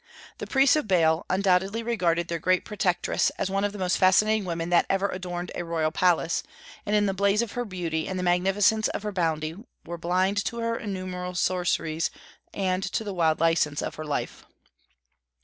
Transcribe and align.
The 0.39 0.47
priests 0.47 0.75
of 0.75 0.87
Baal 0.87 1.27
undoubtedly 1.29 1.83
regarded 1.83 2.27
their 2.27 2.39
great 2.39 2.65
protectress 2.65 3.29
as 3.37 3.51
one 3.51 3.63
of 3.63 3.71
the 3.71 3.77
most 3.77 3.99
fascinating 3.99 4.45
women 4.45 4.71
that 4.71 4.87
ever 4.89 5.07
adorned 5.09 5.51
a 5.53 5.63
royal 5.63 5.91
palace, 5.91 6.41
and 6.87 6.95
in 6.95 7.05
the 7.05 7.13
blaze 7.13 7.43
of 7.43 7.51
her 7.51 7.65
beauty 7.65 8.07
and 8.07 8.17
the 8.17 8.23
magnificence 8.23 8.87
of 8.87 9.03
her 9.03 9.11
bounty 9.11 9.53
were 9.85 9.99
blind 9.99 10.43
to 10.45 10.57
her 10.57 10.75
innumerable 10.75 11.35
sorceries 11.35 12.09
and 12.51 12.81
the 12.85 13.13
wild 13.13 13.39
license 13.39 13.83
of 13.83 13.93
her 13.93 14.05
life. 14.05 14.43